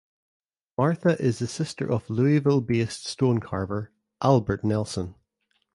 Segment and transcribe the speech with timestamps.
[0.79, 5.13] Martha is the sister of Louisville based stone carver Albert Nelson.